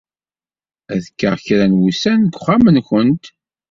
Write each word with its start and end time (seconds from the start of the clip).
Ad 0.93 1.01
kkeɣ 1.09 1.35
kra 1.45 1.65
n 1.67 1.79
wussan 1.81 2.19
deg 2.23 2.35
uxxam-nwent. 2.39 3.25